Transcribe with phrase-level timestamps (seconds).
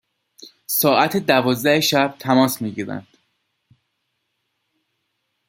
[0.67, 3.07] ساعت دوازده شب تماس می گیرند،